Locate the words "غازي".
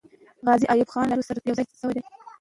0.47-0.65